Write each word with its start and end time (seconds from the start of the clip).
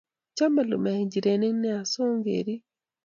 Chame 0.37 0.61
lumek 0.69 0.97
njirenik 1.05 1.53
nea 1.61 1.79
so 1.91 2.01
ongerip 2.11 2.63